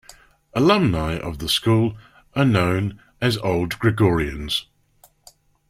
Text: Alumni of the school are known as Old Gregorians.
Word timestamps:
Alumni 0.55 1.15
of 1.19 1.37
the 1.37 1.47
school 1.47 1.95
are 2.35 2.43
known 2.43 2.99
as 3.21 3.37
Old 3.37 3.77
Gregorians. 3.77 4.63